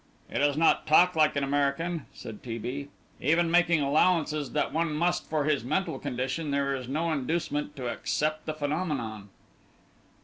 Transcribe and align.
"He 0.33 0.39
does 0.39 0.57
not 0.57 0.87
talk 0.87 1.15
like 1.15 1.35
an 1.35 1.43
American," 1.43 2.07
said 2.11 2.41
T. 2.41 2.57
B.; 2.57 2.87
"even 3.19 3.51
making 3.51 3.81
allowances 3.81 4.53
that 4.53 4.73
one 4.73 4.95
must 4.95 5.29
for 5.29 5.43
his 5.43 5.63
mental 5.63 5.99
condition, 5.99 6.49
there 6.49 6.75
is 6.75 6.87
no 6.87 7.11
inducement 7.13 7.75
to 7.75 7.87
accept 7.87 8.47
the 8.47 8.53
phenomenon." 8.55 9.29